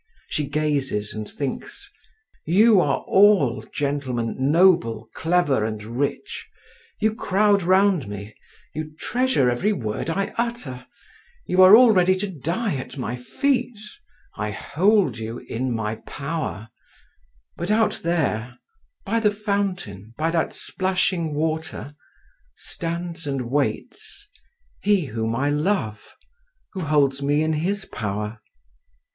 She 0.29 0.47
gazes 0.47 1.13
and 1.13 1.29
thinks: 1.29 1.87
you 2.43 2.79
are 2.81 3.01
all, 3.01 3.63
gentlemen, 3.71 4.35
noble, 4.51 5.07
clever, 5.13 5.63
and 5.63 5.79
rich, 5.83 6.49
you 6.99 7.13
crowd 7.13 7.61
round 7.61 8.07
me, 8.07 8.33
you 8.73 8.95
treasure 8.97 9.47
every 9.51 9.73
word 9.73 10.09
I 10.09 10.33
utter, 10.39 10.87
you 11.45 11.61
are 11.61 11.75
all 11.75 11.91
ready 11.91 12.15
to 12.17 12.27
die 12.27 12.77
at 12.77 12.97
my 12.97 13.15
feet, 13.15 13.77
I 14.35 14.49
hold 14.49 15.19
you 15.19 15.37
in 15.37 15.71
my 15.71 15.97
power… 16.07 16.69
but 17.55 17.69
out 17.69 17.99
there, 18.03 18.57
by 19.05 19.19
the 19.19 19.29
fountain, 19.29 20.15
by 20.17 20.31
that 20.31 20.51
splashing 20.51 21.35
water, 21.35 21.91
stands 22.55 23.27
and 23.27 23.51
waits 23.51 24.27
he 24.81 25.05
whom 25.05 25.35
I 25.35 25.51
love, 25.51 26.15
who 26.73 26.79
holds 26.85 27.21
me 27.21 27.43
in 27.43 27.53
his 27.53 27.85
power. 27.85 28.41